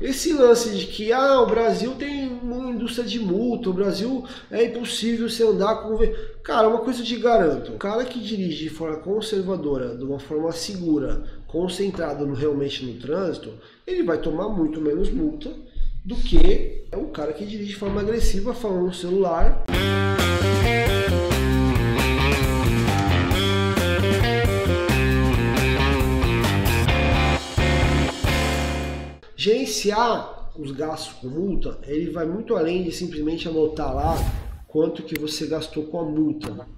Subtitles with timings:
[0.00, 4.64] esse lance de que ah, o Brasil tem uma indústria de multa, o Brasil é
[4.64, 5.98] impossível você andar com.
[6.42, 10.18] Cara, uma coisa eu te garanto: o cara que dirige de forma conservadora, de uma
[10.18, 13.52] forma segura, concentrado no, realmente no trânsito,
[13.86, 15.50] ele vai tomar muito menos multa
[16.04, 19.64] do que o cara que dirige de forma agressiva falando no celular.
[29.40, 34.14] Gerenciar os gastos com multa, ele vai muito além de simplesmente anotar lá
[34.68, 36.68] quanto que você gastou com a multa,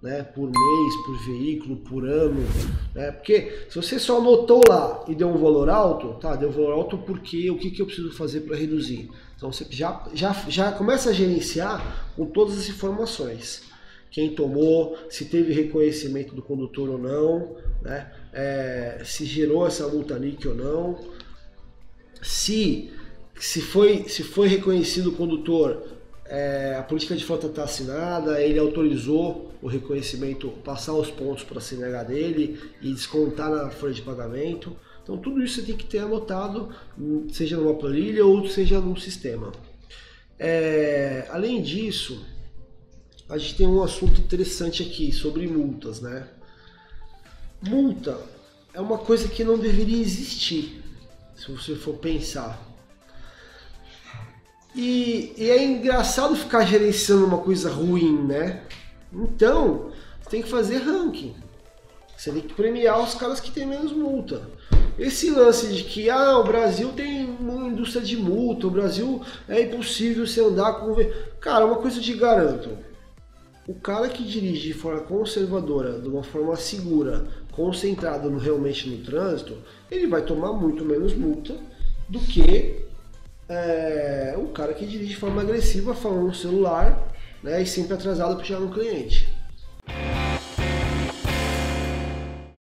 [0.00, 0.22] né?
[0.22, 2.40] Por mês, por veículo, por ano,
[2.94, 3.10] né?
[3.10, 6.36] Porque se você só anotou lá e deu um valor alto, tá?
[6.36, 9.10] Deu um valor alto porque o que, que eu preciso fazer para reduzir?
[9.36, 13.64] Então você já, já, já começa a gerenciar com todas as informações
[14.08, 18.12] quem tomou, se teve reconhecimento do condutor ou não, né?
[18.32, 21.00] É, se gerou essa multa NIC ou não,
[22.24, 22.90] se,
[23.38, 25.86] se, foi, se foi reconhecido o condutor,
[26.24, 31.58] é, a política de frota está assinada, ele autorizou o reconhecimento, passar os pontos para
[31.58, 34.74] a CNH dele e descontar na folha de pagamento.
[35.02, 36.74] Então tudo isso você tem que ter anotado,
[37.30, 39.52] seja numa planilha ou seja num sistema.
[40.38, 42.24] É, além disso,
[43.28, 46.26] a gente tem um assunto interessante aqui sobre multas, né?
[47.60, 48.18] Multa
[48.72, 50.83] é uma coisa que não deveria existir
[51.36, 52.58] se você for pensar.
[54.74, 58.62] E, e, é engraçado ficar gerenciando uma coisa ruim, né?
[59.12, 61.34] Então, você tem que fazer ranking.
[62.16, 64.48] Você tem que premiar os caras que têm menos multa.
[64.98, 69.62] Esse lance de que ah, o Brasil tem uma indústria de multa, o Brasil é
[69.62, 70.94] impossível você andar com.
[71.40, 72.70] Cara, uma coisa eu te garanto.
[73.66, 79.02] O cara que dirige de forma conservadora, de uma forma segura, concentrado no, realmente no
[79.02, 79.56] trânsito,
[79.90, 81.56] ele vai tomar muito menos multa
[82.08, 82.84] do que
[83.48, 87.10] é, o cara que dirige de forma agressiva falando no celular
[87.42, 89.33] né, e sempre atrasado para chegar no cliente.